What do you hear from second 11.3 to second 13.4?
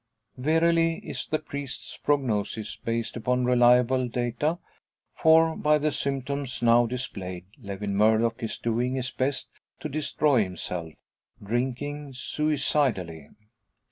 drinking suicidally!